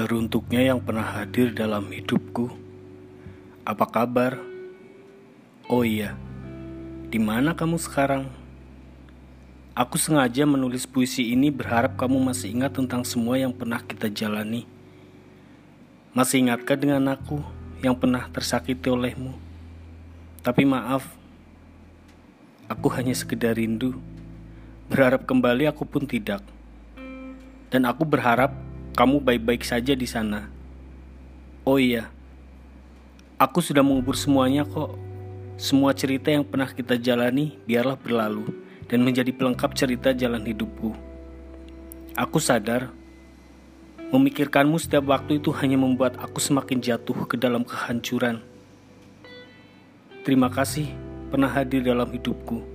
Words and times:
Teruntuknya 0.00 0.64
yang 0.64 0.80
pernah 0.80 1.04
hadir 1.04 1.52
dalam 1.52 1.84
hidupku. 1.92 2.48
Apa 3.68 3.84
kabar? 3.84 4.40
Oh 5.68 5.84
iya, 5.84 6.16
di 7.12 7.20
mana 7.20 7.52
kamu 7.52 7.76
sekarang? 7.76 8.24
Aku 9.76 10.00
sengaja 10.00 10.48
menulis 10.48 10.88
puisi 10.88 11.36
ini 11.36 11.52
berharap 11.52 12.00
kamu 12.00 12.16
masih 12.16 12.48
ingat 12.48 12.80
tentang 12.80 13.04
semua 13.04 13.36
yang 13.36 13.52
pernah 13.52 13.76
kita 13.84 14.08
jalani. 14.08 14.64
Masih 16.16 16.48
ingatkah 16.48 16.80
dengan 16.80 17.04
aku 17.12 17.44
yang 17.84 17.92
pernah 17.92 18.24
tersakiti 18.32 18.88
olehmu? 18.88 19.36
Tapi 20.40 20.64
maaf, 20.64 21.12
aku 22.72 22.88
hanya 22.96 23.12
sekedar 23.12 23.52
rindu. 23.52 24.00
Berharap 24.88 25.28
kembali 25.28 25.68
aku 25.68 25.84
pun 25.84 26.08
tidak. 26.08 26.40
Dan 27.68 27.84
aku 27.84 28.08
berharap 28.08 28.69
kamu 28.94 29.22
baik-baik 29.22 29.62
saja 29.62 29.94
di 29.94 30.06
sana. 30.08 30.50
Oh 31.62 31.78
iya, 31.78 32.10
aku 33.38 33.62
sudah 33.62 33.84
mengubur 33.84 34.18
semuanya 34.18 34.66
kok. 34.66 34.98
Semua 35.60 35.92
cerita 35.92 36.32
yang 36.32 36.42
pernah 36.42 36.66
kita 36.72 36.96
jalani 36.96 37.60
biarlah 37.68 37.94
berlalu 37.94 38.48
dan 38.88 39.04
menjadi 39.04 39.30
pelengkap 39.30 39.76
cerita 39.76 40.10
jalan 40.16 40.40
hidupku. 40.42 40.96
Aku 42.16 42.42
sadar, 42.42 42.90
memikirkanmu 44.10 44.80
setiap 44.80 45.06
waktu 45.06 45.38
itu 45.38 45.54
hanya 45.54 45.78
membuat 45.78 46.18
aku 46.18 46.42
semakin 46.42 46.82
jatuh 46.82 47.28
ke 47.28 47.38
dalam 47.38 47.62
kehancuran. 47.62 48.42
Terima 50.26 50.50
kasih 50.50 50.90
pernah 51.30 51.48
hadir 51.48 51.86
dalam 51.86 52.10
hidupku. 52.10 52.66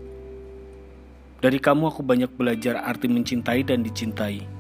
Dari 1.44 1.60
kamu 1.60 1.92
aku 1.92 2.02
banyak 2.02 2.32
belajar 2.32 2.80
arti 2.80 3.12
mencintai 3.12 3.62
dan 3.68 3.84
dicintai. 3.84 4.55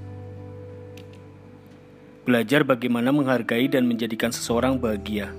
Belajar 2.26 2.66
bagaimana 2.66 3.14
menghargai 3.14 3.70
dan 3.70 3.86
menjadikan 3.86 4.34
seseorang 4.34 4.82
bahagia. 4.82 5.30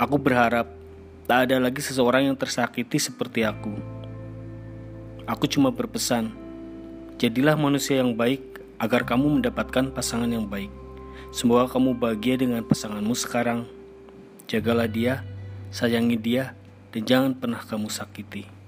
Aku 0.00 0.16
berharap 0.16 0.72
tak 1.28 1.52
ada 1.52 1.60
lagi 1.60 1.84
seseorang 1.84 2.32
yang 2.32 2.36
tersakiti 2.40 2.96
seperti 2.96 3.44
aku. 3.44 3.76
Aku 5.28 5.44
cuma 5.44 5.68
berpesan, 5.68 6.32
jadilah 7.20 7.60
manusia 7.60 8.00
yang 8.00 8.16
baik 8.16 8.40
agar 8.80 9.04
kamu 9.04 9.36
mendapatkan 9.36 9.92
pasangan 9.92 10.32
yang 10.32 10.48
baik. 10.48 10.72
Semoga 11.28 11.68
kamu 11.76 11.92
bahagia 11.92 12.40
dengan 12.40 12.64
pasanganmu 12.64 13.12
sekarang. 13.12 13.68
Jagalah 14.48 14.88
dia, 14.88 15.28
sayangi 15.68 16.16
dia, 16.16 16.56
dan 16.88 17.04
jangan 17.04 17.32
pernah 17.36 17.60
kamu 17.60 17.92
sakiti. 17.92 18.59